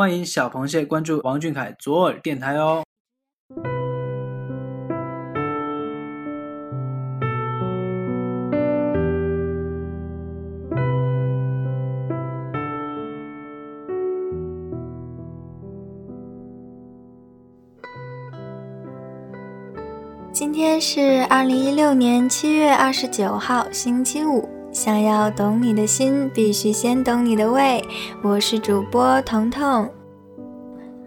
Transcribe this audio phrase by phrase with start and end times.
[0.00, 2.82] 欢迎小螃蟹关注王俊凯左耳电台哦。
[20.32, 24.59] 今天是二零一六年七月二十九号，星期五。
[24.72, 27.84] 想要懂你的心，必须先懂你的胃。
[28.22, 29.90] 我是主播彤彤。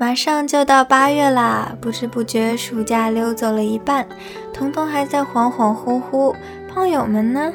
[0.00, 4.04] 马上就到八月啦，不知不觉暑假溜走了一半，
[4.52, 6.34] 彤彤还在恍恍惚惚。
[6.68, 7.52] 朋友们呢？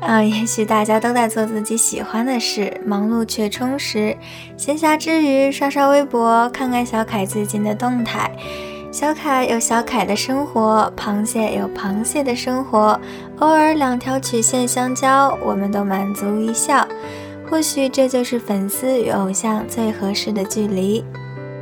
[0.00, 4.16] 啊， 也许大家都在做自己喜欢的事，忙碌却充实。
[4.56, 8.30] 闲暇之余，刷刷微博，看看小凯最近的动态。
[8.94, 12.96] 小凯有小凯的生活，螃蟹有螃蟹的生活，
[13.40, 16.86] 偶尔两条曲线相交，我们都满足一笑。
[17.50, 21.04] 或许这就是粉丝与偶像最合适的距离。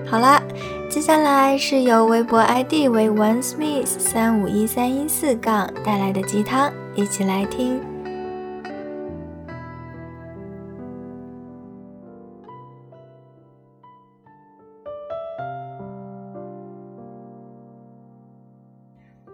[0.07, 0.43] 好啦，
[0.91, 7.81] 接下来是由微博 ID 为 One Smith 三五一三一四杠带来的鸡汤，一起来听。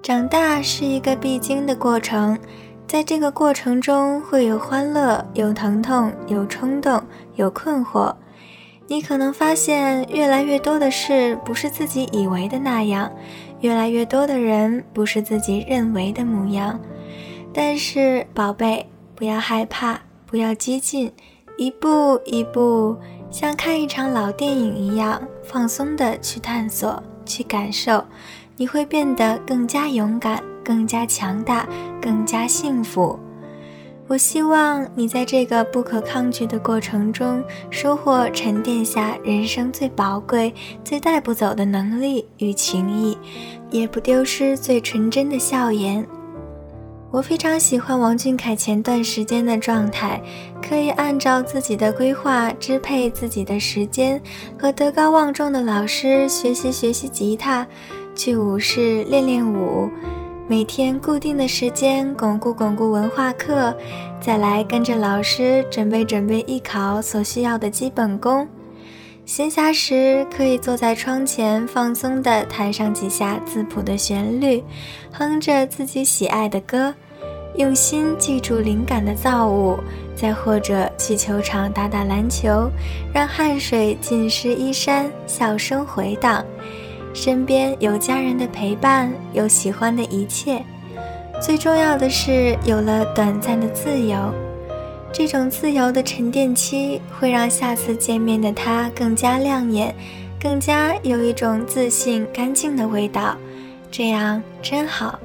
[0.08, 2.38] 长大是一个必经的过程，
[2.86, 7.02] 在这个过程中会有欢乐，有疼痛，有冲动，
[7.34, 8.14] 有困惑。
[8.86, 13.12] 你可能发现越来越多的事不是自己以为的那样，
[13.60, 16.80] 越来越多的人不是自己认为的模样。
[17.52, 21.12] 但是，宝贝，不要害怕，不要激进，
[21.58, 22.96] 一步一步，
[23.30, 28.02] 像看一场老电影一样，放松的去探索，去感受。
[28.60, 31.64] 你会变得更加勇敢，更加强大，
[32.02, 33.16] 更加幸福。
[34.08, 43.16] 我希望你在这个不可抗拒的过程中，收获沉淀下人生最宝贵、最带不走的能力与情谊，
[43.70, 46.04] 也不丢失最纯真的笑颜。
[47.12, 50.20] 我非常喜欢王俊凯前段时间的状态，
[50.60, 54.20] 可以按照自己的规划支配自己的时间，
[54.58, 57.64] 和德高望重的老师学习学习吉他。
[58.18, 59.88] 去舞室练练舞，
[60.48, 63.72] 每天固定的时间巩固巩固文化课，
[64.20, 68.48] 再来跟着老师准备准备艺考所需要的基本功。
[69.24, 74.64] 闲暇时可以坐在窗前放松地弹上几下字谱的旋律，
[75.12, 76.92] 哼着自己喜爱的歌，
[77.54, 79.78] 用心记住灵感的造物。
[80.16, 82.68] 再或者去球场打打篮球，
[83.14, 86.44] 让汗水浸湿衣衫，笑声回荡。
[87.20, 90.64] 身边有家人的陪伴，有喜欢的一切，
[91.42, 94.32] 最重要的是有了短暂的自由。
[95.12, 99.92] 这种自由的沉淀期会让下次见面的他更加亮眼，
[100.40, 103.36] 更加有一种自信、干净的味道。
[103.90, 105.18] 这样真好。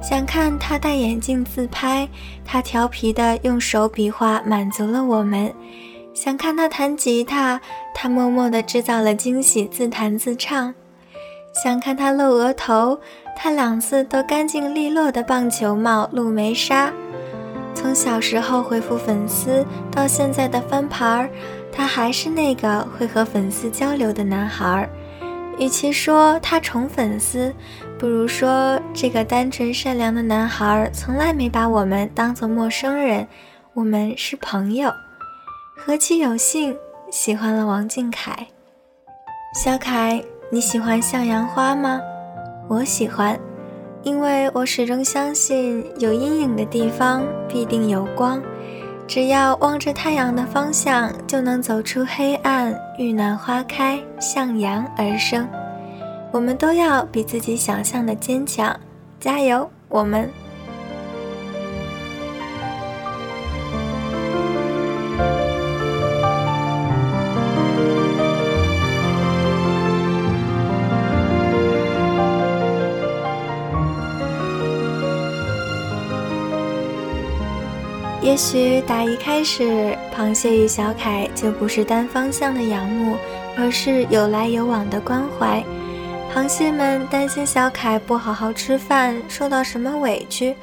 [0.00, 2.08] 想看他戴眼镜自拍，
[2.44, 5.52] 他调皮的用手比划，满足了我们。
[6.16, 7.60] 想看他弹吉他，
[7.94, 10.74] 他默默地制造了惊喜，自弹自唱。
[11.62, 12.98] 想看他露额头，
[13.36, 16.90] 他两次都干净利落的棒球帽露眉纱。
[17.74, 19.62] 从小时候回复粉丝
[19.92, 21.28] 到现在的翻牌儿，
[21.70, 24.88] 他还是那个会和粉丝交流的男孩儿。
[25.58, 27.54] 与其说他宠粉丝，
[27.98, 33.28] 不如说这个单纯善良的男孩儿从来没把我们当做陌生人，
[33.74, 34.90] 我们是朋友。
[35.78, 36.74] 何其有幸
[37.10, 38.48] 喜欢了王俊凯，
[39.54, 42.00] 小凯，你喜欢向阳花吗？
[42.66, 43.38] 我喜欢，
[44.02, 48.42] 因为我始终相信有阴影的地方必定有光，
[49.06, 55.46] 只要望着太阳的方向，就能走出黑暗，遇暖花开，向阳而生。
[56.32, 58.74] 我们都要比自己想象的坚强，
[59.20, 60.28] 加油，我们。
[78.26, 83.16] 也许打一开始，螃蟹与小凯就不是单方向的仰慕，
[83.56, 85.62] 而是有来有往的关怀。
[86.34, 90.56] 螃蟹们担心小凯不好好吃饭，受到什么委屈，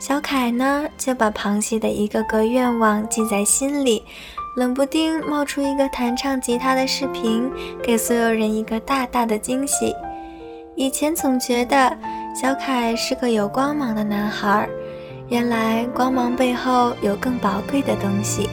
[0.00, 4.02] 小凯呢就把螃蟹的一个个愿望记在心里，
[4.56, 7.48] 冷不丁冒出一个弹唱吉他的视频，
[7.84, 9.94] 给所有人一个大大的惊喜。
[10.74, 11.96] 以前总觉得
[12.34, 14.68] 小凯是个有光芒的男孩。
[15.28, 18.48] 原来光芒背后有更宝贵的东西，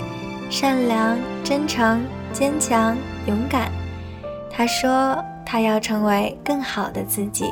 [0.49, 2.97] 善良、真诚、坚强、
[3.27, 3.71] 勇敢。
[4.49, 5.15] 他说
[5.45, 7.45] 他要成为更好的自己。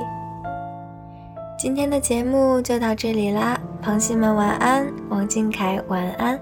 [1.55, 6.39] 今天的节目就到这里啦，螃蟹们晚安，王俊凯晚安。